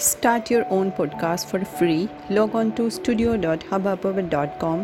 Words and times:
Start 0.00 0.50
your 0.50 0.64
own 0.70 0.92
podcast 0.92 1.46
for 1.46 1.58
free. 1.70 2.08
Log 2.30 2.54
on 2.54 2.72
to 2.72 2.84
studio.hubhopper.com. 2.90 4.78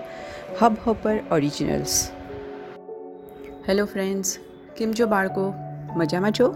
Hubhopper 0.58 1.14
Originals. 1.30 1.94
Hello 3.68 3.87
friends 3.87 4.32
કેમ 4.76 4.92
છો 4.92 5.06
બાળકો 5.06 5.44
મજામાં 5.96 6.32
છો 6.32 6.48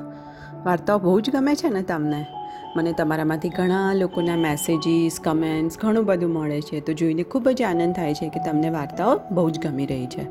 વાર્તાઓ 0.64 0.98
બહુ 0.98 1.14
જ 1.20 1.34
ગમે 1.36 1.54
છે 1.54 1.70
ને 1.70 1.82
તમને 1.82 2.20
મને 2.76 2.92
તમારામાંથી 2.92 3.52
ઘણા 3.58 3.86
લોકોના 3.94 4.36
મેસેજીસ 4.44 5.18
કમેન્ટ્સ 5.20 5.78
ઘણું 5.78 6.04
બધું 6.04 6.36
મળે 6.36 6.60
છે 6.62 6.80
તો 6.80 6.98
જોઈને 7.02 7.24
ખૂબ 7.24 7.48
જ 7.52 7.68
આનંદ 7.70 7.94
થાય 7.94 8.14
છે 8.14 8.28
કે 8.36 8.44
તમને 8.46 8.74
વાર્તાઓ 8.76 9.14
બહુ 9.30 9.46
જ 9.50 9.64
ગમી 9.66 9.88
રહી 9.92 10.08
છે 10.08 10.26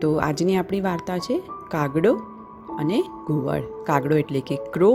તો 0.00 0.12
આજની 0.28 0.56
આપણી 0.56 0.80
વાર્તા 0.80 1.18
છે 1.18 1.38
કાગડો 1.70 2.12
અને 2.78 2.98
ઘુવડ 3.26 3.72
કાગડો 3.86 4.20
એટલે 4.24 4.40
કે 4.40 4.60
ક્રો 4.72 4.92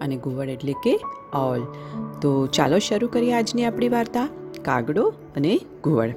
અને 0.00 0.16
ઘુવડ 0.16 0.48
એટલે 0.48 0.72
કે 0.72 1.00
ઓલ 1.34 1.64
તો 2.20 2.46
ચાલો 2.46 2.78
શરૂ 2.78 3.08
કરીએ 3.08 3.32
આજની 3.32 3.64
આપણી 3.64 3.88
વાર્તા, 3.88 4.28
કાગડો 4.64 5.12
અને 5.36 5.60
ઘુવડ 5.84 6.14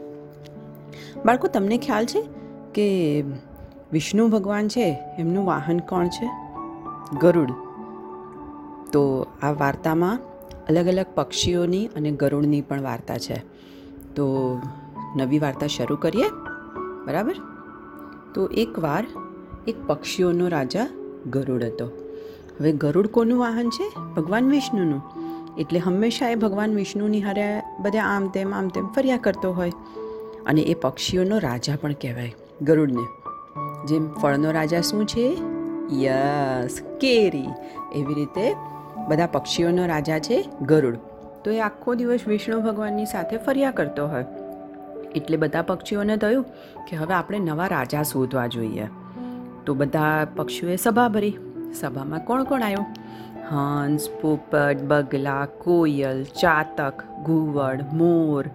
બાળકો, 1.26 1.48
તમને 1.48 1.78
ખ્યાલ 1.78 2.06
છે 2.06 2.24
કે 2.74 3.22
વિષ્ણુ 3.92 4.28
ભગવાન 4.28 4.68
છે, 4.68 4.98
એમનું 5.18 5.46
વાહન 5.46 5.80
કોણ 5.80 6.08
છે? 6.08 6.30
ગરુડ. 7.20 7.50
તો 8.92 9.28
આ 9.44 9.52
વાર્તામાં 9.52 10.20
અલગ 10.70 10.88
અલગ 10.88 11.06
પક્ષીઓની 11.16 11.88
અને 11.88 12.12
ગરુડની 12.12 12.62
પણ 12.62 12.82
વાર્તા 12.82 13.18
છે. 13.18 13.44
તો 14.16 14.58
નવી 15.16 15.40
વાર્તા 15.40 15.68
શરૂ 15.68 15.96
કરીએ. 15.96 16.30
બરાબર? 17.06 17.36
તો 18.34 18.48
એકવાર 18.48 19.08
એક 19.68 19.88
પક્ષીઓનો 19.88 20.48
રાજા 20.48 20.88
ગરુડ 21.32 21.64
હતો. 21.64 22.03
હવે 22.60 22.72
ગરુડ 22.72 23.08
કોનું 23.08 23.40
વાહન 23.40 23.70
છે? 23.70 23.92
ભગવાન 24.16 24.50
વિષ્ણુનું. 24.50 25.02
એટલે 25.58 25.80
હંમેશા 25.80 26.30
એ 26.30 26.36
ભગવાન 26.36 26.76
વિષ્ણુની 26.76 27.22
હારે 27.22 27.62
બધા 27.80 28.04
આમ 28.04 28.28
તેમ 28.28 28.54
આમ 28.54 28.68
તેમ 28.68 28.88
ફર્યા 28.88 29.18
કરતો 29.18 29.54
હોય. 29.54 29.72
અને 30.46 30.62
એ 30.62 30.74
પક્ષીઓનો 30.74 31.38
રાજા 31.38 31.76
પણ 31.82 31.92
કહેવાય, 31.92 32.36
ગરુડને. 32.62 33.06
જેમ 33.88 34.14
ફળનો 34.14 34.52
રાજા 34.52 34.82
શું 34.82 35.08
છે? 35.08 35.38
યસ, 35.92 36.82
કેરી. 37.02 37.46
એવી 37.96 38.14
રીતે 38.14 38.56
બધા 39.08 39.26
પક્ષીઓનો 39.26 39.86
રાજા 39.86 40.20
છે 40.20 40.50
ગરુડ. 40.62 40.96
તો 41.44 41.52
એ 41.52 41.60
આખો 41.60 41.94
દિવસ 41.94 42.20
વિષ્ણુ 42.28 42.60
ભગવાનની 42.60 43.06
સાથે 43.06 43.38
ફર્યા 43.38 43.72
કરતો 43.72 44.08
હોય. 44.08 44.26
એટલે 45.16 45.38
બધા 45.38 45.62
પક્ષીઓને 45.62 46.18
થયું 46.18 46.44
કે 46.90 46.96
હવે 46.96 47.14
આપણે 47.14 47.40
નવા 47.40 47.68
રાજા 47.68 48.04
શોધવા 48.04 48.48
જોઈએ. 48.48 48.88
તો 49.66 49.74
બધા 49.74 50.28
પક્ષીઓએ 50.36 50.76
સભા 50.76 51.08
ભરી. 51.08 51.38
સભામાં 51.80 52.20
કોણ 52.20 52.44
કોણ 52.44 52.62
આવ્યો? 52.62 52.86
હંસ, 53.50 54.10
પોપટ, 54.22 54.82
બગલા, 54.82 55.46
કોયલ, 55.46 56.24
ચાતક, 56.24 56.94
ઘુવડ, 57.24 57.82
મોર, 57.94 58.48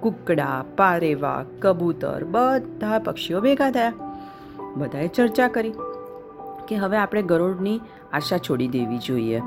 કુકડા, 0.00 0.64
પારેવા, 0.76 1.44
કબૂતર, 1.58 2.24
બધા 2.24 2.98
પક્ષીઓ 2.98 3.40
ભેગા 3.40 3.70
થયા. 3.70 3.92
બધાએ 4.76 5.08
ચર્ચા 5.08 5.48
કરી 5.48 5.72
કે 6.68 6.76
હવે 6.76 6.96
આપણે 6.96 7.22
ગરોળની 7.22 7.80
આશા 8.12 8.38
છોડી 8.38 8.68
દેવી 8.68 8.98
જોઈએ. 8.98 9.40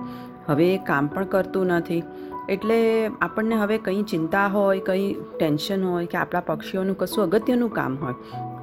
હવે 0.48 0.76
એ 0.76 0.78
કામ 0.78 1.08
પણ 1.08 1.26
કરતું 1.26 1.66
નથી. 1.66 2.04
એટલે 2.50 3.08
આપણને 3.22 3.56
હવે 3.56 3.78
કંઈ 3.78 4.04
ચિંતા 4.04 4.48
હોય, 4.48 4.80
કંઈ 4.80 5.16
ટેન્શન 5.40 5.84
હોય 5.84 6.06
કે 6.06 6.18
આપણા 6.18 6.40
પક્ષીઓનું 6.40 6.98
કશું 6.98 7.24
અગત્યનું 7.24 7.70
કામ 7.70 7.96
હોય, 7.96 8.14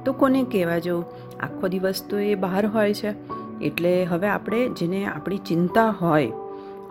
તો 0.05 0.13
કોને 0.13 0.43
કહેવા 0.43 0.77
જવું? 0.77 1.05
આખો 1.39 1.67
દિવસ 1.67 2.03
તો 2.09 2.17
એ 2.17 2.35
બહાર 2.35 2.65
હોય 2.65 2.93
છે. 2.93 3.36
એટલે 3.61 4.03
હવે 4.03 4.27
આપણે 4.27 4.69
જેને 4.69 5.05
આપણી 5.05 5.37
ચિંતા 5.37 5.89
હોય, 5.89 6.31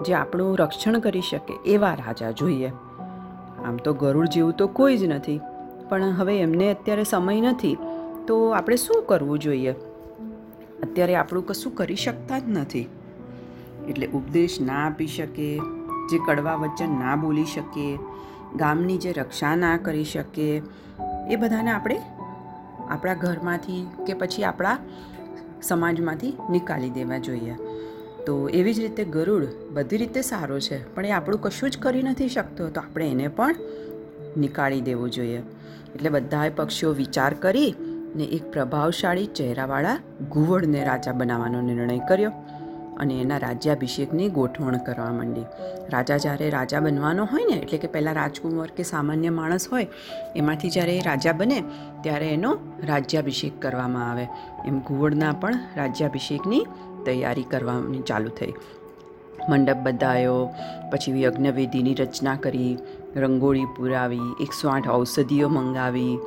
જે 0.05 0.15
આપણું 0.15 0.59
રક્ષણ 0.59 0.99
કરી 0.99 1.21
શકે, 1.21 1.55
એવા 1.65 1.95
રાજા 1.95 2.31
જોઈએ. 2.31 2.69
આમ 3.65 3.77
તો 3.77 3.95
ગરુડ 3.95 4.27
જેવું 4.27 4.53
તો 4.53 4.67
કોઈ 4.67 4.97
જ 4.97 5.05
નથી. 5.05 5.41
પણ 5.89 6.05
હવે 6.05 6.41
એમને 6.41 6.71
અત્યારે 6.71 7.05
સમય 7.05 7.41
નથી, 7.41 7.77
તો 8.27 8.49
આપણે 8.49 8.77
શું 8.77 9.03
કરવું 9.03 9.39
જોઈએ? 9.39 9.73
અત્યારે 10.83 11.15
આપણું 11.15 11.47
કશું 11.47 11.75
કરી 11.75 11.97
શકતા 11.97 12.39
જ 12.39 12.43
નથી. 12.47 12.89
એટલે 13.89 14.07
ઉપદેશ 14.07 14.59
ના 14.61 14.87
આપી 14.87 15.07
શકે, 15.07 15.59
જે 16.11 16.19
કડવા 16.27 16.55
વચન 16.55 16.89
ના 16.89 17.17
બોલી 17.17 17.45
શકે, 17.45 17.99
ગામની 18.57 18.99
જે 18.99 19.13
રક્ષા 19.13 19.57
ના 19.57 19.77
કરી 19.77 20.05
શકે, 20.05 20.63
એ 21.31 21.37
બધાને 21.37 21.71
આપણે 21.71 22.01
આપણા 22.89 23.15
ઘરમાંથી 23.15 23.87
કે 24.07 24.15
પછી 24.15 24.45
આપણા 24.45 24.79
સમાજમાંથી 25.69 26.33
નીકાળી 26.51 26.91
દેવા 26.91 27.19
જોઈએ. 27.19 27.57
તો 28.27 28.35
એવી 28.49 28.75
જ 28.75 28.81
રીતે 28.81 29.05
ગરુડ 29.05 29.49
બધી 29.73 29.97
રીતે 29.97 30.23
સારો 30.23 30.61
છે, 30.61 30.79
પણ 30.95 31.07
એ 31.07 31.11
આપણું 31.11 31.41
કશું 31.41 31.71
જ 31.71 31.79
કરી 31.79 32.03
નથી 32.03 32.29
શકતો, 32.29 32.69
તો 32.69 32.81
આપણે 32.81 33.11
એને 33.11 33.29
પણ 33.29 33.55
નિકાળી 34.37 34.81
દેવું 34.81 35.11
જોઈએ. 35.11 35.43
એટલે 35.95 36.11
બધાએ 36.11 36.51
પક્ષીઓ 36.51 36.91
વિચાર 36.93 37.35
કરી 37.35 37.75
ને 38.17 38.25
એક 38.25 38.45
પ્રભાવશાળી 38.53 39.27
ચહેરાવાળા 39.27 39.99
ઘુવડને 40.31 40.85
રાજા 40.85 41.13
બનાવવાનો 41.13 41.61
નિર્ણય 41.61 41.99
કર્યો. 42.09 42.33
અને 42.97 43.21
એના 43.21 43.39
રાજ્યાભિષેકની 43.39 44.29
ગોઠવણ 44.29 44.77
કરવા 44.77 45.13
માંડી. 45.13 45.45
રાજા 45.91 46.17
જ્યારે 46.17 46.51
રાજા 46.51 46.81
બનવાનો 46.81 47.25
હોય 47.25 47.45
ને, 47.45 47.57
એટલે 47.57 47.79
કે 47.79 47.89
પહેલાં 47.89 48.15
રાજકુંવર 48.15 48.67
કે 48.67 48.83
સામાન્ય 48.83 49.31
માણસ 49.31 49.69
હોય, 49.69 49.87
એમાંથી 50.37 50.71
જ્યારે 50.71 50.99
એ 50.99 51.01
રાજા 51.01 51.33
બને, 51.33 51.65
ત્યારે 52.03 52.29
એનો 52.29 52.59
રાજ્યાભિષેક 52.87 53.63
કરવામાં 53.63 54.11
આવે. 54.11 54.29
એમ 54.67 54.81
ઘુવડના 54.81 55.33
પણ 55.33 55.55
રાજ્યાભિષેકની 55.77 56.67
તૈયારી 57.07 57.43
કરવાની 57.43 57.99
ચાલુ 57.99 58.29
થઈ. 58.29 58.53
મંડપ 59.49 59.77
બંધાયો, 59.77 60.55
પછી 60.93 61.23
યજ્ઞવેદીની 61.23 61.95
રચના 61.95 62.35
કરી, 62.35 62.79
રંગોળી 63.17 63.65
પુરાવી, 63.65 64.35
એકસો 64.41 64.69
આઠ 64.69 64.89
ઔષધિઓ 64.89 65.49
મંગાવી, 65.49 66.19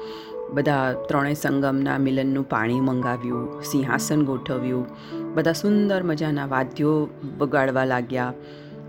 બધા 0.54 0.94
ત્રણેય 0.94 1.34
સંગમના 1.34 1.98
મિલનનું 1.98 2.50
પાણી 2.50 2.80
મંગાવ્યું, 2.80 3.64
સિંહાસન 3.64 4.26
ગોઠવ્યું 4.26 4.88
બધા 5.34 5.54
સુંદર 5.54 6.04
મજાના 6.04 6.46
વાદ્યો 6.46 7.10
બગાડવા 7.38 7.86
લાગ્યા. 7.86 8.34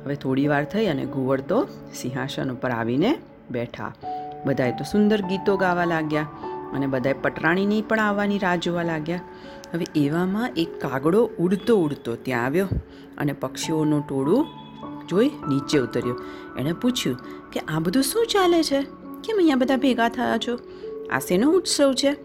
હવે 0.05 0.15
થોડી 0.15 0.49
વાર 0.49 0.65
થઈ 0.65 0.87
અને 0.87 1.05
ઘુવડ 1.05 1.41
તો 1.41 1.69
સિંહાસન 1.95 2.51
ઉપર 2.51 2.71
આવીને 2.71 3.19
બેઠા. 3.51 3.93
બધાએ 4.47 4.71
તો 4.71 4.85
સુંદર 4.85 5.21
ગીતો 5.21 5.57
ગાવા 5.57 5.85
લાગ્યા 5.85 6.27
અને 6.75 6.87
બધાએ 6.87 7.13
પટરાણીની 7.13 7.83
પણ 7.83 8.01
આવવાની 8.01 8.39
રાહ 8.39 8.57
જોવા 8.57 8.83
લાગ્યા. 8.83 9.21
હવે 9.75 9.85
એવામાં 9.95 10.51
એક 10.57 10.81
કાગડો 10.81 11.31
ઉડતો 11.39 11.77
ઉડતો 11.77 12.17
ત્યાં 12.17 12.45
આવ્યો 12.45 12.69
અને 13.19 13.33
પક્ષીઓનું 13.33 14.09
ટોળું 14.09 14.47
જોઈ 15.09 15.31
નીચે 15.49 15.79
ઉતર્યો. 15.79 16.17
એણે 16.59 16.73
પૂછ્યું 16.73 17.17
કે, 17.53 17.61
આ 17.61 17.79
બધું 17.79 18.03
શું 18.03 18.27
ચાલે 18.27 18.63
છે? 18.63 18.81
કેમ 19.25 19.37
અહીંયા 19.37 19.57
બધા 19.57 19.77
ભેગા 19.77 20.09
થયા 20.09 20.39
છો? 20.39 20.59
આ 21.13 21.19
શેનો 21.19 21.51
ઉત્સવ 21.51 21.93
છે? 21.93 22.17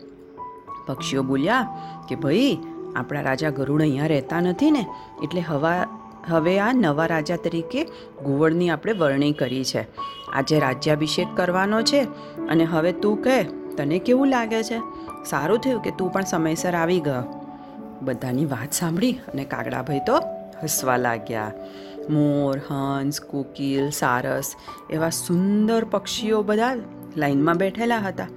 પક્ષીઓ 0.88 1.24
બોલ્યા 1.24 1.82
કે, 2.10 2.16
ભાઈ 2.16 2.58
આપણા 2.96 3.22
રાજા 3.22 3.50
ગરુડ 3.50 3.82
અહીંયા 3.82 4.06
રહેતા 4.06 4.42
નથી 4.42 4.72
ને, 4.72 4.86
એટલે 5.24 5.42
હવા, 5.42 5.88
હવે 6.28 6.60
આ 6.60 6.74
નવા 6.74 7.06
રાજા 7.06 7.36
તરીકે 7.36 7.84
ઘુવડની 8.24 8.70
આપણે 8.70 8.94
વરણી 8.94 9.32
કરી 9.32 9.66
છે. 9.66 9.88
આજે 10.34 10.60
રાજ્યાભિષેક 10.60 11.28
કરવાનો 11.36 11.82
છે 11.82 12.02
અને 12.50 12.64
હવે 12.64 12.92
તું 12.92 13.24
કહે, 13.24 13.44
તને 13.78 14.00
કેવું 14.00 14.28
લાગે 14.28 14.64
છે? 14.64 14.80
સારું 15.26 15.60
થયું 15.60 15.82
કે 15.82 15.92
તું 15.92 16.14
પણ 16.14 16.22
સમયસર 16.22 16.76
આવી 16.76 17.00
ગયો? 17.00 17.24
બધાની 18.02 18.46
વાત 18.46 18.72
સાંભળી 18.72 19.12
અને 19.12 19.46
કાગડાભાઈ 19.46 20.00
તો 20.00 20.20
હસવા 20.64 20.98
લાગ્યા. 20.98 21.52
મોર, 22.10 22.58
હંસ, 22.70 23.22
કોકિલ, 23.22 23.90
સારસ 23.90 24.56
એવા 24.90 25.10
સુંદર 25.10 25.84
પક્ષીઓ 25.84 26.42
બધા 26.42 26.76
લાઈનમાં 27.18 27.58
બેઠેલા 27.58 28.00
હતા. 28.00 28.28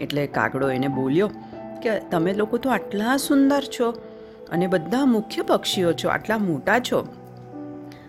એટલે 0.00 0.26
કાગડો 0.26 0.70
એને 0.70 0.88
બોલ્યો 0.88 1.30
કે 1.82 1.98
તમે 1.98 2.32
લોકો 2.32 2.56
તો 2.56 2.70
આટલા 2.70 3.16
સુંદર 3.16 3.62
છો 3.62 3.90
અને 4.50 4.66
બધા 4.66 5.04
મુખ્ય 5.04 5.42
પક્ષીઓ 5.42 5.92
છો, 5.92 6.08
આટલા 6.08 6.38
મોટા 6.38 6.78
છો. 6.78 7.06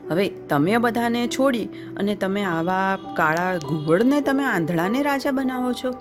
હવે 0.10 0.30
તમે 0.30 0.78
બધાને 0.78 1.28
છોડી 1.28 1.66
અને 1.98 2.16
તમે 2.16 2.44
આવા 2.44 2.98
કાળા 3.16 3.58
ઘુવડને 3.58 4.22
તમે 4.22 4.44
આંધળાને 4.44 5.02
રાજા 5.02 5.32
બનાવો 5.32 5.74
છો. 5.74 5.94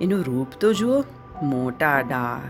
એનું 0.00 0.20
રૂપ 0.20 0.46
તો 0.60 0.72
જુઓ, 0.72 1.04
મોટા 1.42 2.00
ડા, 2.00 2.40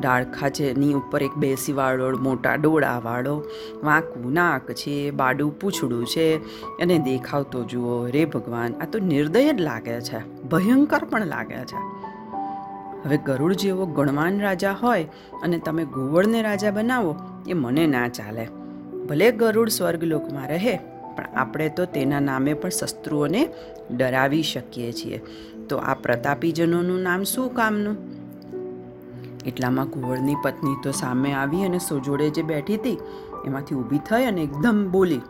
ડાળખા 0.00 0.48
છે 0.48 0.74
ની 0.78 0.92
ઉપર 0.92 1.22
એક 1.22 1.30
બેસીવાળો 1.36 2.18
મોટા 2.18 2.54
ડોળાવાળો 2.54 3.44
વાંકું 3.82 4.32
નાક 4.32 4.72
છે, 4.72 5.10
બાડું 5.10 5.60
પૂછડું 5.60 6.06
છે 6.06 6.36
અને 6.78 6.98
દેખાવ 6.98 7.42
તો 7.42 7.64
જુઓ 7.64 8.06
રે 8.06 8.24
ભગવાન, 8.24 8.74
આ 8.74 8.84
તો 8.92 8.98
નિર્દય 8.98 9.52
જ 9.52 9.60
લાગે 9.60 10.00
છે, 10.00 10.42
ભયંકર 10.42 11.04
પણ 11.04 11.26
લાગે 11.26 11.64
છે. 11.64 11.99
હવે 13.04 13.16
ગરુડ 13.16 13.52
જેવો 13.52 13.86
ગણવાન 13.86 14.40
રાજા 14.40 14.72
હોય 14.72 15.04
અને 15.42 15.58
તમે 15.58 15.84
ગોવળને 15.84 16.42
રાજા 16.42 16.70
બનાવો, 16.70 17.16
એ 17.48 17.52
મને 17.52 17.86
ના 17.86 18.08
ચાલે. 18.08 18.48
ભલે 19.08 19.32
ગરુડ 19.32 19.68
સ્વર્ગલોકમાં 19.68 20.48
રહે, 20.48 20.76
પણ 21.16 21.26
આપણે 21.36 21.68
તો 21.68 21.84
તેના 21.84 22.20
નામે 22.20 22.54
પણ 22.54 22.70
શત્રુઓને 22.70 23.48
ડરાવી 23.96 24.42
શકીએ 24.42 24.92
છીએ. 24.92 25.20
તો 25.68 25.76
આ 25.76 25.94
પ્રતાપીજનોનું 25.94 27.00
નામ 27.00 27.22
શું 27.22 27.54
કામનું? 27.54 27.96
એટલામાં 29.46 29.86
કુંવરની 29.86 30.34
પત્ની 30.44 30.76
તો 30.82 30.90
સામે 30.90 31.32
આવી 31.32 31.64
અને 31.64 31.78
સોજોડે 31.78 32.30
જે 32.30 32.42
બેઠી 32.42 32.74
હતી, 32.74 32.98
એમાંથી 33.46 33.74
ઊભી 33.74 33.98
થઈ 33.98 34.24
અને 34.24 34.42
એકદમ 34.42 34.90
બોલી 34.90 35.20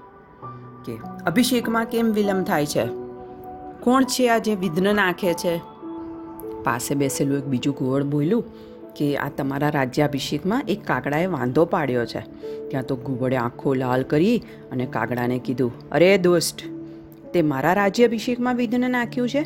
કે, 0.84 0.98
અભિષેકમાં 1.26 1.84
કેમ 1.84 2.12
વિલંબ 2.12 2.44
થાય 2.44 2.66
છે? 2.66 2.86
કોણ 3.80 4.04
છે 4.04 4.28
આ 4.28 4.38
જે 4.38 4.54
વિઘ્ન 4.54 4.96
નાખે 4.96 5.34
છે? 5.34 5.69
પાસે 6.64 6.94
બેસેલું 6.94 7.38
એક 7.38 7.44
બીજું 7.44 7.76
કુંવર 7.76 8.02
બોલ્યું 8.02 8.44
કે 8.96 9.16
આ 9.16 9.28
તમારા 9.28 9.68
રાજ્યાભિષેકમાં 9.68 10.64
એક 10.68 10.84
કાગડાએ 10.84 11.26
વાંધો 11.26 11.64
પાડ્યો 11.64 12.06
છે. 12.06 12.20
ત્યાં 12.68 12.86
તો 12.86 12.96
ઘુવડે 12.96 13.36
આંખો 13.36 13.74
લાલ 13.74 14.02
કરી 14.02 14.42
અને 14.72 14.86
કાગડાને 14.86 15.38
કીધું, 15.38 15.90
અરે 15.90 16.18
દોસ્ત, 16.18 16.58
તે 17.32 17.42
મારા 17.42 17.72
રાજ્યાભિષેકમાં 17.72 18.56
વિઘ્ન 18.56 18.90
નાખ્યું 18.90 19.28
છે? 19.28 19.40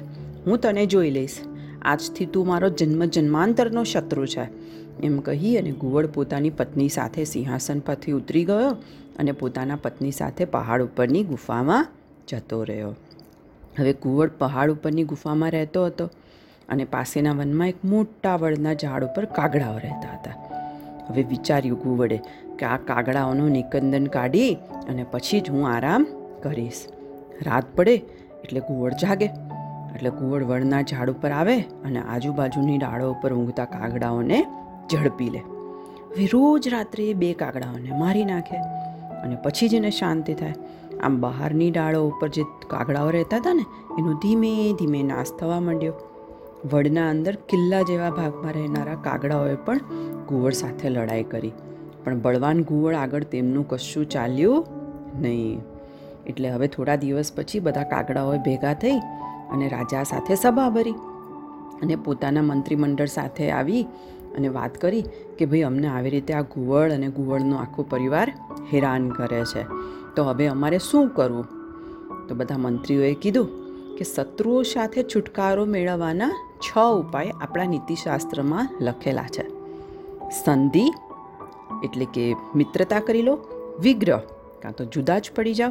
હું 0.46 0.58
તને 0.58 0.87
જોઈ 0.87 1.11
લઈશ. 1.11 1.38
આજથી 1.82 2.26
તું 2.26 2.46
મારો 2.46 2.69
જન્મ 2.69 3.05
જન્માંતરનો 3.05 3.84
શત્રુ 3.84 4.26
છે. 4.26 4.64
એમ 5.02 5.19
કહી 5.19 5.56
અને 5.56 5.72
ઘુવડ 5.72 6.06
પોતાની 6.06 6.50
પત્ની 6.50 6.88
સાથે 6.88 7.25
સિંહાસન 7.25 7.78
પરથી 7.78 8.12
ઉતરી 8.12 8.44
ગયો 8.44 8.70
અને 9.19 9.32
પોતાના 9.32 9.76
પત્ની 9.76 10.11
સાથે 10.11 10.44
પહાડ 10.44 10.82
ઉપરની 10.82 11.25
ગુફામાં 11.25 11.88
જતો 12.28 12.64
રહ્યો. 12.64 12.94
હવે 13.78 13.93
ઘુવડ 13.93 14.31
પહાડ 14.38 14.70
ઉપરની 14.70 15.05
ગુફામાં 15.05 15.50
રહેતો 15.50 15.87
હતો. 15.87 16.11
અને 16.69 16.84
પાસેના 16.84 17.32
વનમાં 17.32 17.69
એક 17.69 17.84
મોટા 17.84 18.37
વડના 18.37 18.72
ઝાડ 18.72 19.05
ઉપર 19.05 19.25
કાગડાઓ 19.25 19.76
રહેતા 19.76 20.14
હતા. 20.14 20.32
હવે 21.08 21.22
વિચાર્યું 21.22 21.82
કુંવડે 21.82 22.22
કે 22.58 22.66
આ 22.66 22.76
કાગડાઓનું 22.76 23.50
નિકંદન 23.50 24.06
કાઢી 24.06 24.55
અને 24.88 25.05
પછી 25.05 25.40
જ 25.40 25.50
હું 25.50 25.69
આરામ 25.69 26.06
કરીશ. 26.43 26.87
રાત 27.43 27.64
પડે 27.76 27.94
એટલે 28.44 28.61
કુંવર 28.61 28.93
જાગે. 28.93 29.25
એટલે 29.94 30.11
ગુવડ 30.11 30.43
વડના 30.43 30.82
ઝાડ 30.82 31.11
ઉપર 31.11 31.31
આવે 31.31 31.61
અને 31.61 32.00
આજુબાજુની 32.00 32.78
ડાળો 32.78 33.11
ઉપર 33.11 33.32
ઊંઘતા 33.32 33.64
કાગડાઓને 33.64 34.46
ઝડપી 34.93 35.31
લે. 35.31 35.38
હવે 35.38 36.26
રોજ 36.26 36.69
રાત્રે 36.69 37.05
એ 37.05 37.14
બે 37.14 37.32
કાગડાઓને 37.32 37.99
મારી 37.99 38.25
નાખે 38.25 38.56
અને 39.25 39.37
પછી 39.37 39.69
જ 39.69 39.75
એને 39.75 39.90
શાંતિ 39.90 40.34
થાય. 40.34 40.55
આમ 41.02 41.20
બહારની 41.20 41.70
ડાળો 41.70 42.08
ઉપર 42.08 42.28
જે 42.28 42.43
કાગડાઓ 42.66 43.11
રહેતા 43.11 43.37
હતા 43.37 43.52
ને, 43.52 43.64
એનો 43.99 44.12
ધીમે 44.12 44.72
ધીમે 44.72 45.02
નાશ 45.02 45.32
થવા 45.40 45.61
માંડ્યો. 45.61 45.93
વડના 46.72 47.11
અંદર 47.11 47.34
કિલ્લા 47.34 47.82
જેવા 47.82 48.11
ભાગમાં 48.11 48.52
રહેનારા 48.52 48.94
કાગડાઓએ 48.94 49.55
પણ 49.55 49.78
ઘુવડ 50.28 50.52
સાથે 50.52 50.88
લડાઈ 50.88 51.22
કરી. 51.22 51.52
પણ 52.05 52.20
બળવાન 52.20 52.62
ઘુવડ 52.62 52.94
આગળ 52.94 53.22
તેમનું 53.22 53.69
કશું 53.69 54.08
ચાલ્યું 54.08 54.66
નહીં. 55.20 55.61
એટલે 56.26 56.50
હવે 56.50 56.66
થોડા 56.66 56.96
દિવસ 56.96 57.32
પછી 57.37 57.61
બધા 57.61 57.82
કાગડાઓએ 57.82 58.38
ભેગા 58.38 58.75
થઈ 58.75 58.99
અને 59.52 59.69
રાજા 59.69 60.02
સાથે 60.02 60.34
સભા 60.34 60.70
ભરી 60.70 60.93
અને 61.82 61.96
પોતાના 61.96 62.43
મંત્રીમંડળ 62.43 63.06
સાથે 63.06 63.50
આવી 63.50 63.82
અને 64.37 64.49
વાત 64.49 64.78
કરી 64.81 65.02
કે 65.38 65.46
ભાઈ, 65.46 65.62
અમને 65.62 65.88
આવી 65.88 66.11
રીતે 66.11 66.34
આ 66.34 66.43
ઘુવડ 66.43 66.93
અને 66.93 67.08
ઘુવડનો 67.08 67.56
આખો 67.56 67.82
પરિવાર 67.82 68.32
હેરાન 68.72 69.08
કરે 69.08 69.44
છે. 69.44 69.62
તો 70.16 70.25
હવે 70.25 70.46
અમારે 70.46 70.78
શું 70.78 71.08
કરવું? 71.08 71.46
તો 72.28 72.34
બધા 72.34 72.58
મંત્રીઓએ 72.58 73.14
કીધું 73.14 73.63
કે 73.99 74.05
શત્રુઓ 74.05 74.62
સાથે 74.62 75.02
છુટકારો 75.02 75.64
મેળવવાના 75.64 76.31
છ 76.58 76.79
ઉપાય 76.79 77.31
આપણા 77.41 77.64
નીતિશાસ્ત્રમાં 77.64 78.69
લખેલા 78.81 79.23
છે. 79.23 79.49
સંધિ 80.44 80.93
એટલે 81.85 82.05
કે 82.05 82.35
મિત્રતા 82.55 83.00
કરી 83.00 83.23
લો, 83.23 83.38
વિગ્રહ 83.81 84.19
કાં 84.62 84.73
તો 84.73 84.85
જુદા 84.85 85.19
જ 85.19 85.31
પડી 85.37 85.55
જાઓ, 85.55 85.70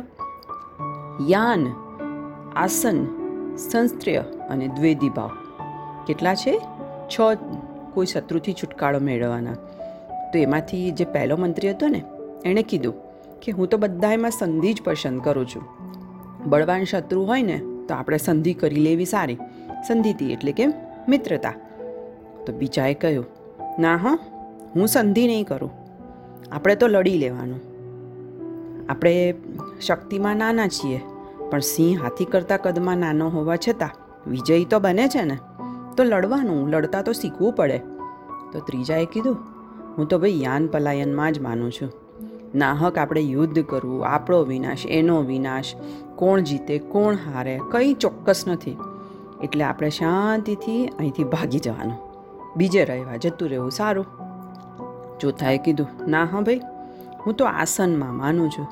યાન, 1.27 1.67
આસન, 2.55 3.05
સંસ્ત્રય 3.55 4.17
અને 4.49 4.67
દ્વેદીભાવ. 4.67 5.29
કેટલા 6.07 6.35
છે? 6.35 6.61
છ 7.09 7.21
કોઈ 7.93 8.05
શત્રુથી 8.05 8.53
છુટકારો 8.53 8.99
મેળવવાના. 8.99 9.53
તો 10.33 10.39
એમાંથી 10.39 10.91
જે 10.91 11.05
પહેલો 11.05 11.37
મંત્રી 11.37 11.71
હતો 11.71 11.87
ને, 11.87 12.03
એણે 12.45 12.63
કીધું 12.63 12.93
કે 13.39 13.51
હું 13.51 13.67
તો 13.67 13.77
બધામાં 13.77 14.31
સંધિ 14.31 14.73
જ 14.73 14.81
પસંદ 14.81 15.21
કરું 15.21 15.47
છું. 15.47 15.63
બળવાન 16.49 16.83
શત્રુ 16.83 17.23
હોય 17.23 17.41
ને 17.41 17.61
તો 17.87 17.95
આપણે 17.95 18.17
સંધિ 18.17 18.53
કરી 18.53 18.75
લેવી 18.75 19.05
સારી. 19.05 19.37
સંધિતી 19.87 20.33
એટલે 20.33 20.51
કે 20.51 20.67
મિત્રતા. 21.09 21.53
તો 22.45 22.53
બીજાએ 22.53 22.93
કહ્યું, 22.93 23.25
ના 23.79 23.95
હા, 23.95 24.17
હું 24.75 24.87
સંધિ 24.87 25.27
નહીં 25.27 25.45
કરું. 25.45 25.71
આપણે 26.51 26.75
તો 26.75 26.87
લડી 26.87 27.17
લેવાનું. 27.17 27.61
આપણે 28.89 29.33
શક્તિમાં 29.81 30.37
નાના 30.37 30.67
છીએ, 30.67 30.99
પણ 31.51 31.59
સિંહ 31.59 32.03
હાથી 32.03 32.25
કરતાં 32.25 32.61
કદમાં 32.61 32.97
નાનો 32.97 33.29
હોવા 33.29 33.55
છતાં 33.55 33.89
વિજયી 34.29 34.65
તો 34.65 34.79
બને 34.79 35.07
છે 35.07 35.23
ને. 35.23 35.37
તો 35.97 36.03
લડવાનું, 36.03 36.69
લડતા 36.69 37.01
તો 37.01 37.11
શીખવું 37.11 37.53
પડે. 37.53 37.77
તો 38.51 38.59
ત્રીજાએ 38.59 39.05
કીધું, 39.05 39.37
હું 39.97 40.07
તો 40.07 40.19
ભાઈ 40.19 40.41
યાન 40.41 40.67
પલાયનમાં 40.67 41.31
જ 41.31 41.39
માનું 41.39 41.71
છું. 41.71 41.91
નાહક 42.55 42.97
આપણે 42.97 43.21
યુદ્ધ 43.21 43.59
કરવું, 43.59 44.07
આપણો 44.07 44.43
વિનાશ, 44.43 44.85
એનો 44.85 45.21
વિનાશ, 45.21 45.75
કોણ 46.15 46.39
જીતે, 46.39 46.79
કોણ 46.79 47.15
હારે, 47.15 47.59
કંઈ 47.71 47.93
ચોક્કસ 47.93 48.43
નથી. 48.47 48.77
એટલે 49.43 49.63
આપણે 49.63 49.89
શાંતિથી 49.89 50.85
અહીંથી 50.85 51.23
ભાગી 51.23 51.59
જવાનું. 51.59 51.97
બીજે 52.57 52.85
રહેવા 52.85 53.15
જતું 53.15 53.49
રહેવું 53.49 53.71
સારું. 53.71 54.05
ચોથાએ 55.19 55.57
કીધું, 55.57 55.87
ના 56.07 56.23
હા 56.25 56.41
ભાઈ, 56.41 56.61
હું 57.25 57.33
તો 57.33 57.45
આસનમાં 57.45 58.17
માનું 58.17 58.49
છું. 58.49 58.67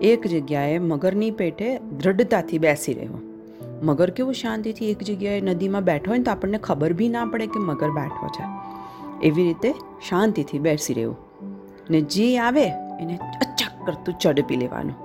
એક 0.00 0.26
જગ્યાએ 0.26 0.78
મગરની 0.78 1.30
પેટે 1.30 1.78
દૃઢતાથી 1.78 2.58
બેસી 2.58 2.94
રહ્યો. 2.94 3.18
મગર 3.82 4.10
કેવું 4.10 4.34
શાંતિથી 4.34 4.90
એક 4.90 5.02
જગ્યાએ 5.02 5.40
નદીમાં 5.40 5.84
બેઠો 5.84 6.10
હોય 6.10 6.18
ને 6.18 6.24
તો 6.24 6.30
આપણને 6.30 6.58
ખબર 6.58 6.92
બી 6.92 7.08
ના 7.08 7.24
પડે 7.24 7.46
કે 7.46 7.58
મગર 7.58 7.90
બેઠો 7.90 8.28
છે. 8.28 8.44
એવી 9.26 9.44
રીતે 9.44 9.74
શાંતિથી 10.08 10.58
બેસી 10.58 10.94
રહેવું 10.94 11.16
ને 11.90 12.00
જે 12.00 12.38
આવે 12.38 12.83
એને 13.00 13.16
અચાક 13.16 13.86
કરતું 13.86 14.14
ઝડપી 14.22 14.56
લેવાનું. 14.56 14.96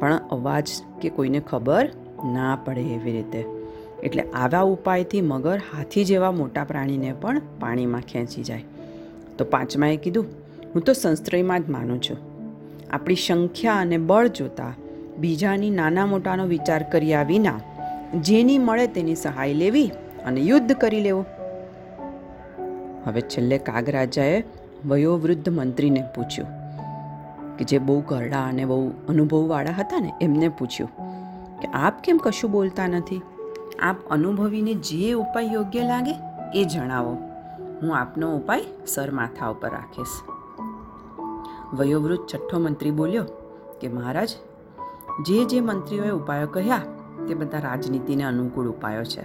પણ 0.00 0.20
અવાજ 0.30 0.68
કે 1.02 1.08
કોઈને 1.08 1.40
ખબર 1.40 1.88
ના 2.32 2.58
પડે 2.64 2.80
એવી 2.80 3.12
રીતે. 3.12 3.44
એટલે 4.02 4.22
આવા 4.22 4.60
ઉપાયથી 4.60 5.20
મગર 5.20 5.58
હાથી 5.58 6.04
જેવા 6.04 6.32
મોટા 6.32 6.64
પ્રાણીને 6.64 7.12
પણ 7.12 7.40
પાણીમાં 7.60 8.00
ખેંચી 8.00 8.42
જાય. 8.42 8.64
તો 9.38 9.44
પાંચમાએ 9.44 9.96
કીધું, 9.96 10.24
હું 10.74 10.82
તો 10.82 10.92
સંસ્ત્રયમાં 10.92 11.62
જ 11.62 11.70
માનું 11.70 12.02
છું. 12.02 12.16
આપણી 12.90 13.14
સંખ્યા 13.14 13.74
અને 13.74 13.98
બળ 13.98 14.26
જોતાં 14.26 14.74
બીજાની 15.20 15.70
નાના 15.70 16.06
મોટાનો 16.06 16.46
વિચાર 16.46 16.82
કર્યા 16.82 17.22
વિના 17.22 17.60
જેની 18.20 18.58
મળે 18.58 18.86
તેની 18.86 19.14
સહાય 19.14 19.54
લેવી 19.54 19.86
અને 20.26 20.40
યુદ્ધ 20.40 20.72
કરી 20.72 21.00
લેવું. 21.00 21.26
હવે 23.04 23.20
છેલ્લે 23.20 23.58
કાગરાજાએ 23.58 24.44
વયોવૃદ્ધ 24.84 25.48
મંત્રીને 25.48 26.04
પૂછ્યું 26.16 26.61
કે 27.58 27.64
જે 27.64 27.78
બહુ 27.78 28.00
ઘરડા 28.00 28.44
અને 28.44 28.64
બહુ 28.64 28.92
અનુભવવાળા 29.08 29.70
હતા 29.70 30.00
ને, 30.00 30.12
એમને 30.20 30.48
પૂછ્યું 30.48 30.90
કે 31.60 31.68
આપ 31.68 32.00
કેમ 32.00 32.20
કશું 32.22 32.50
બોલતા 32.50 32.86
નથી? 32.86 33.22
આપ 33.82 33.96
અનુભવીને 34.10 34.74
જે 34.74 35.12
ઉપાય 35.12 35.44
યોગ્ય 35.44 35.82
લાગે 35.82 36.14
એ 36.54 36.64
જણાવો. 36.64 37.18
હું 37.82 37.96
આપનો 37.96 38.36
ઉપાય 38.36 38.64
સર 38.86 39.10
માથા 39.10 39.48
ઉપર 39.48 39.70
રાખીશ. 39.70 40.08
વયોવૃદ્ધ 41.74 42.26
છઠ્ઠો 42.34 42.58
મંત્રી 42.58 42.90
બોલ્યો 42.90 43.24
કે, 43.80 43.88
મહારાજ, 43.88 44.28
જે 45.26 45.44
જે 45.44 45.60
મંત્રીઓએ 45.60 46.10
ઉપાયો 46.10 46.46
કહ્યા 46.46 46.80
તે 47.28 47.34
બધા 47.34 47.58
રાજનીતિને 47.58 48.24
અનુકૂળ 48.24 48.68
ઉપાયો 48.68 49.04
છે. 49.04 49.24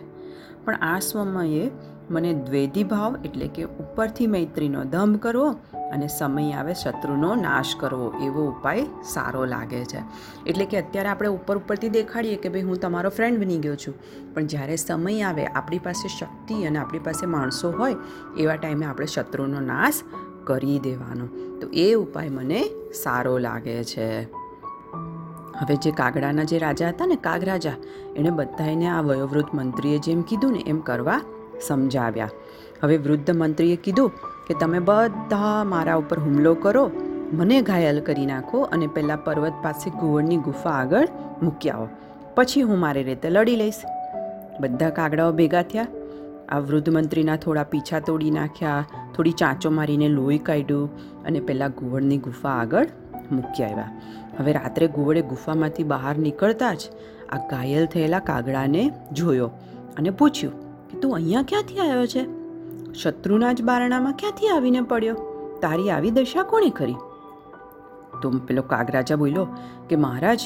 પણ 0.66 0.76
આ 0.76 1.00
સમયે 1.00 1.72
મને 2.10 2.34
દ્વેધી 2.34 2.84
ભાવ 2.84 3.18
એટલે 3.26 3.48
કે 3.48 3.64
ઉપરથી 3.64 4.28
મૈત્રીનો 4.28 4.84
દંભ 4.84 5.20
કરવો 5.20 5.50
અને 5.92 6.08
સમય 6.08 6.52
આવે 6.52 6.74
શત્રુનો 6.74 7.36
નાશ 7.36 7.76
કરવો, 7.80 8.14
એવો 8.24 8.48
ઉપાય 8.48 8.86
સારો 9.04 9.46
લાગે 9.46 9.86
છે. 9.86 10.00
એટલે 10.46 10.66
કે 10.66 10.78
અત્યારે 10.78 11.10
આપણે 11.10 11.30
ઉપર 11.30 11.58
ઉપરથી 11.58 11.90
દેખાડીએ 11.90 12.36
કે 12.36 12.50
ભાઈ 12.50 12.62
હું 12.62 12.76
તમારો 12.76 13.10
ફ્રેન્ડ 13.10 13.40
બની 13.40 13.58
ગયો 13.58 13.76
છું. 13.76 13.94
પણ 14.34 14.46
જ્યારે 14.46 14.76
સમય 14.76 15.22
આવે, 15.22 15.46
આપણી 15.46 15.80
પાસે 15.80 16.08
શક્તિ 16.08 16.66
અને 16.66 16.80
આપણી 16.80 17.00
પાસે 17.00 17.26
માણસો 17.26 17.72
હોય, 17.72 17.96
એવા 18.38 18.56
ટાઈમે 18.56 18.86
આપણે 18.86 19.06
શત્રુનો 19.06 19.60
નાશ 19.60 19.94
કરી 20.44 20.80
દેવાનો. 20.80 21.28
તો 21.60 21.68
એ 21.74 21.94
ઉપાય 21.94 22.30
મને 22.30 22.66
સારો 23.04 23.38
લાગે 23.38 23.84
છે. 23.84 24.24
હવે 25.58 25.76
જે 25.76 25.92
કાગડાના 25.92 26.44
જે 26.44 26.58
રાજા 26.58 26.90
હતા 26.90 27.06
ને 27.06 27.16
કાગરાજા, 27.16 27.74
એણે 28.16 28.30
બધાને 28.30 28.88
આ 28.88 29.02
વયોવૃદ્ધ 29.02 29.56
મંત્રીએ 29.56 29.98
જેમ 29.98 30.22
કીધું 30.22 30.52
ને 30.52 30.64
એમ 30.68 30.80
કરવા 30.80 31.22
સમજાવ્યા. 31.62 32.30
હવે 32.84 32.98
વૃદ્ધ 32.98 33.32
મંત્રીએ 33.36 33.76
કીધું 33.76 34.12
કે, 34.48 34.54
તમે 34.54 34.80
બધા 34.80 35.64
મારા 35.64 35.96
ઉપર 35.96 36.20
હુમલો 36.20 36.54
કરો, 36.54 36.92
મને 37.34 37.62
ઘાયલ 37.62 38.00
કરી 38.00 38.26
નાખો 38.26 38.62
અને 38.62 38.88
પહેલાં 38.88 39.24
પર્વત 39.24 39.54
પાસે 39.64 39.90
કુંવરની 39.90 40.38
ગુફા 40.38 40.70
આગળ 40.70 41.08
મૂકી 41.44 41.70
આવો. 41.70 41.90
પછી 42.36 42.62
હું 42.62 42.80
મારી 42.80 43.04
રીતે 43.04 43.30
લડી 43.30 43.56
લઈશ. 43.56 43.82
બધા 44.60 44.90
કાગડાઓ 44.90 45.32
ભેગા 45.32 45.62
થયા. 45.62 45.88
આ 46.50 46.60
વૃદ્ધ 46.60 46.90
મંત્રીના 46.90 47.36
થોડા 47.36 47.64
પીછા 47.64 48.00
તોડી 48.00 48.32
નાખ્યા, 48.32 48.86
થોડી 49.16 49.32
ચાંચો 49.32 49.70
મારીને 49.70 50.08
લોહી 50.08 50.38
કાઢ્યું 50.38 50.90
અને 51.24 51.40
પહેલાં 51.40 51.70
ઘુવડની 51.70 52.18
ગુફા 52.18 52.50
આગળ 52.50 52.88
મૂકી 53.32 53.64
આવ્યા. 53.64 54.02
હવે 54.40 54.52
રાત્રે 54.52 54.88
ઘુવડે 54.88 55.22
ગુફામાંથી 55.22 55.84
બહાર 55.84 56.18
નીકળતા 56.18 56.74
જ 56.74 56.80
આ 57.30 57.38
ઘાયલ 57.38 57.86
થયેલા 57.86 58.20
કાગડાને 58.20 58.92
જોયો 59.12 59.48
અને 59.98 60.10
પૂછ્યું 60.10 60.67
કે 60.90 61.00
તું 61.00 61.16
અહીંયા 61.16 61.42
ક્યાંથી 61.42 61.80
આવ્યો 61.80 62.06
છે? 62.06 62.28
શત્રુના 62.94 63.54
જ 63.54 63.64
બારણામાં 63.64 64.14
ક્યાંથી 64.14 64.48
આવીને 64.48 64.82
પડ્યો? 64.82 65.16
તારી 65.62 65.90
આવી 65.90 66.12
દશા 66.12 66.44
કોણે 66.44 66.70
કરી? 66.70 66.96
તો 68.22 68.30
પેલો 68.30 68.62
કાગરાજા 68.62 69.16
બોલ્યો 69.16 69.48
કે, 69.90 69.96
મહારાજ, 69.96 70.42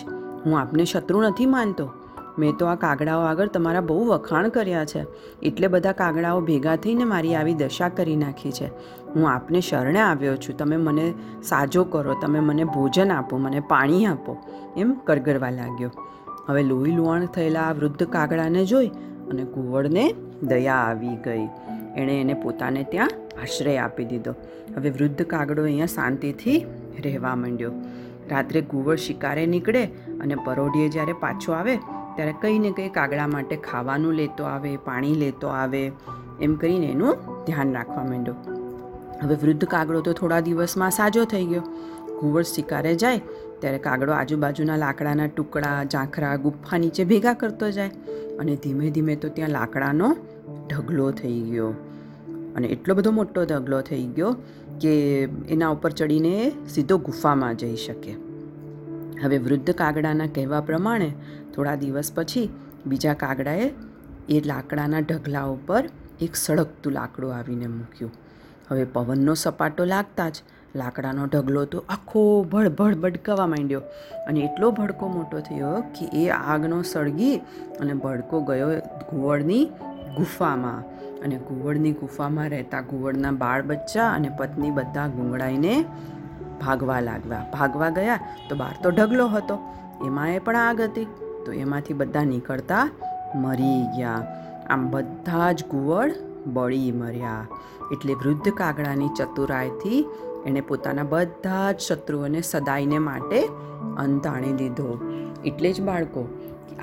હું 0.46 0.60
આપને 0.60 0.86
શત્રુ 0.86 1.22
નથી 1.22 1.46
માનતો. 1.46 1.90
મેં 2.40 2.58
તો 2.58 2.66
આ 2.66 2.76
કાગડાઓ 2.76 3.20
આગળ 3.20 3.48
તમારા 3.48 3.82
બહુ 3.82 4.06
વખાણ 4.06 4.50
કર્યા 4.50 4.86
છે. 4.86 5.06
એટલે 5.44 5.68
બધા 5.68 5.92
કાગડાઓ 5.92 6.42
ભેગા 6.42 6.76
થઈને 6.76 7.04
મારી 7.04 7.36
આવી 7.36 7.54
દશા 7.54 7.90
કરી 7.90 8.16
નાખી 8.16 8.52
છે. 8.52 8.68
હું 9.16 9.30
આપને 9.30 9.62
શરણે 9.62 10.00
આવ્યો 10.00 10.38
છું. 10.38 10.58
તમે 10.58 10.78
મને 10.78 11.14
સાજો 11.44 11.84
કરો. 11.84 12.16
તમે 12.22 12.40
મને 12.40 12.64
ભોજન 12.64 13.12
આપો. 13.12 13.38
મને 13.38 13.60
પાણી 13.60 14.06
આપો. 14.06 14.38
એમ 14.78 14.94
કરગરવા 14.94 15.50
લાગ્યો. 15.50 15.92
હવે 16.48 16.64
લોહી 16.64 16.92
લુહાણ 16.92 17.26
થયેલા 17.26 17.62
આ 17.62 17.74
વૃદ્ધ 17.74 18.04
કાગડાને 18.04 18.66
જોઈ 18.66 18.92
અને 19.32 19.44
કુંવરને 19.44 20.06
દયા 20.44 20.80
આવી 20.90 21.16
ગઈ. 21.26 21.46
એણે 21.98 22.14
એને 22.22 22.34
પોતાને 22.34 22.84
ત્યાં 22.84 23.18
આશ્રય 23.42 23.78
આપી 23.78 24.06
દીધો. 24.06 24.34
હવે 24.76 24.90
વૃદ્ધ 24.90 25.26
કાગડો 25.26 25.64
અહીંયા 25.64 25.86
શાંતિથી 25.86 26.60
રહેવા 27.00 27.36
માંડ્યો. 27.36 27.74
રાત્રે 28.30 28.62
કુંવર 28.62 28.96
શિકારે 28.96 29.46
નીકળે 29.46 29.84
અને 30.22 30.36
પરોઢીએ 30.46 30.90
જ્યારે 30.90 31.16
પાછો 31.20 31.52
આવે, 31.52 31.76
ત્યારે 32.16 32.34
કંઈ 32.42 32.60
ને 32.60 32.72
કંઈ 32.72 32.90
કાગડા 32.90 33.28
માટે 33.28 33.56
ખાવાનું 33.56 34.14
લેતો 34.14 34.44
આવે, 34.44 34.72
પાણી 34.86 35.16
લેતો 35.16 35.48
આવે, 35.48 35.84
એમ 36.42 36.56
કરીને 36.56 36.88
એનું 36.88 37.16
ધ્યાન 37.46 37.74
રાખવા 37.74 38.04
માંડ્યો. 38.04 38.38
હવે 39.24 39.36
વૃદ્ધ 39.36 39.66
કાગડો 39.66 40.02
તો 40.02 40.14
થોડા 40.14 40.40
દિવસમાં 40.40 40.92
સાજો 40.92 41.26
થઈ 41.26 41.46
ગયો. 41.46 41.66
ઘુવડ 42.20 42.44
શિકારે 42.44 42.96
જાય 42.96 43.22
ત્યારે 43.62 43.78
કાગડો 43.78 44.12
આજુબાજુના 44.12 44.78
લાકડાના 44.78 45.28
ટુકડા, 45.28 45.84
ઝાંખરા, 45.84 46.36
ગુફા 46.36 46.78
નીચે 46.78 47.04
ભેગા 47.04 47.34
કરતો 47.34 47.72
જાય 47.72 47.90
અને 48.40 48.56
ધીમે 48.56 48.90
ધીમે 48.90 49.16
તો 49.16 49.30
ત્યાં 49.30 49.50
લાકડાનો 49.50 50.16
ઢગલો 50.70 51.12
થઈ 51.12 51.40
ગયો. 51.42 51.74
અને 52.56 52.68
એટલો 52.68 52.96
બધો 52.96 53.12
મોટો 53.12 53.44
ઢગલો 53.44 53.82
થઈ 53.82 54.06
ગયો 54.06 54.32
કે 54.82 55.24
એના 55.50 55.70
ઉપર 55.70 55.92
ચડીને 55.92 56.52
સીધો 56.70 56.98
ગુફામાં 56.98 57.56
જઈ 57.56 57.76
શકે. 57.76 58.16
હવે 59.24 59.38
વૃદ્ધ 59.38 59.72
કાગડાના 59.72 60.28
કહેવા 60.28 60.62
પ્રમાણે 60.62 61.14
થોડા 61.56 61.76
દિવસ 61.76 62.12
પછી 62.16 62.50
બીજા 62.86 63.14
કાગડાએ 63.14 63.70
એ 64.30 64.42
લાકડાના 64.46 65.00
ઢગલા 65.00 65.44
ઉપર 65.44 65.90
એક 66.22 66.36
સળગતું 66.36 66.94
લાકડું 66.94 67.36
આવીને 67.36 67.68
મૂક્યું. 67.68 68.12
હવે 68.72 68.84
પવનનો 68.84 69.34
સપાટો 69.34 69.86
લાગતા 69.86 70.30
જ 70.30 70.44
લાકડાનો 70.76 71.26
ઢગલો 71.26 71.66
તો 71.66 71.84
આખો 71.90 72.44
ભળભળ 72.44 72.96
ભડકાવા 72.96 73.48
માંડ્યો 73.48 73.80
અને 74.28 74.40
એટલો 74.40 74.72
ભડકો 74.72 75.08
મોટો 75.08 75.40
થયો 75.40 75.82
કે 75.82 76.06
એ 76.06 76.30
આગનો 76.30 76.82
સળગી 76.82 77.38
અને 77.80 77.94
ભડકો 77.94 78.42
ગયો 78.42 78.70
ઘુવડની 79.12 79.66
ગુફામાં. 80.18 80.84
અને 81.22 81.36
ઘુવડની 81.36 81.92
ગુફામાં 81.92 82.50
રહેતા 82.50 82.82
ઘુવડના 82.82 83.32
બાળ 83.32 83.62
બચ્ચા 83.62 84.12
અને 84.14 84.30
પત્ની 84.38 84.72
બધા 84.72 85.08
ગુંગળાઈને 85.08 85.86
ભાગવા 86.62 87.00
લાગ્યા. 87.00 87.50
ભાગવા 87.54 87.90
ગયા 87.90 88.20
તો 88.50 88.56
બહાર 88.56 88.76
તો 88.84 88.90
ઢગલો 88.90 89.28
હતો. 89.28 89.60
એમાં 90.06 90.30
એ 90.30 90.40
પણ 90.40 90.56
આગ 90.56 90.82
હતી. 90.82 91.06
તો 91.46 91.52
એમાંથી 91.52 91.94
બધા 91.94 92.24
નીકળતા 92.24 92.90
મરી 93.36 93.84
ગયા. 93.98 94.28
આમ 94.70 94.92
બધા 94.92 95.52
જ 95.52 95.64
ગુવડ 95.64 96.12
બળી 96.48 96.92
મર્યા. 96.92 97.48
એટલે 97.92 98.14
વૃદ્ધ 98.14 98.50
કાગડાની 98.50 99.10
ચતુરાઈથી 99.18 100.06
એણે 100.48 100.62
પોતાના 100.62 101.04
બધા 101.04 101.72
જ 101.72 101.80
શત્રુઓને 101.80 102.42
સદાયને 102.42 103.00
માટે 103.00 103.42
અંત 103.98 104.28
આણી 104.28 104.54
દીધો. 104.54 105.00
એટલે 105.46 105.74
જ 105.74 105.82
બાળકો, 105.82 106.28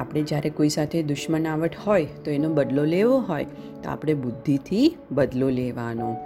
આપણે 0.00 0.23
જ્યારે 0.23 0.50
કોઈ 0.50 0.69
સાથે 0.69 1.03
દુશ્મનાવટ 1.03 1.71
હોય, 1.87 2.05
તો 2.05 2.31
એનો 2.31 2.49
બદલો 2.49 2.85
લેવો 2.85 3.19
હોય, 3.19 3.45
તો 3.83 3.91
આપણે 3.91 4.15
બુદ્ધિથી 4.15 4.97
બદલો 5.11 5.49
લેવાનો. 5.49 6.17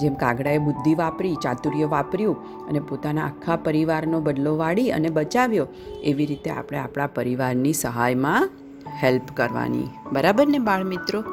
જેમ 0.00 0.14
કાગડાએ 0.14 0.58
બુદ્ધિ 0.58 0.94
વાપરી, 0.94 1.34
ચાતુર્ય 1.34 1.84
વાપર્યું 1.84 2.66
અને 2.68 2.80
પોતાના 2.80 3.24
આખા 3.24 3.56
પરિવારનો 3.56 4.20
બદલો 4.20 4.56
વાળી 4.56 4.92
અને 4.92 5.08
બચાવ્યો, 5.08 5.66
એવી 6.04 6.26
રીતે 6.26 6.50
આપણે 6.50 6.78
આપણા 6.78 7.06
પરિવારની 7.06 7.72
સહાયમાં 7.72 8.50
હેલ્પ 9.02 9.22
કરવાની. 9.34 9.84
બરાબર 10.12 10.46
ને 10.46 10.58
બાળ 10.58 10.84
મિત્રો 10.84 11.24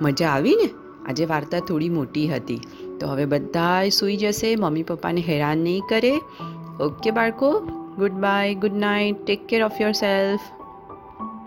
મજા 0.00 0.28
આવી 0.28 0.54
ને? 0.54 0.70
આજે 1.08 1.24
વાર્તા 1.24 1.60
થોડી 1.60 1.88
મોટી 1.88 2.28
હતી. 2.28 2.60
તો 3.00 3.06
હવે 3.06 3.24
બધાય 3.24 3.90
સૂઈ 3.90 4.16
જશે, 4.16 4.56
મમ્મી 4.56 4.82
પપ્પાને 4.82 5.20
હેરાન 5.20 5.58
નહીં 5.58 5.82
કરે. 5.88 6.14
ઓકે 6.80 7.10
બાળકો 7.10 7.52
good 7.98 8.12
bye 8.12 8.54
good 8.54 8.76
night 8.76 9.26
take 9.26 9.46
care 9.46 9.62
of 9.64 9.80
your 9.80 9.92
self 9.92 10.40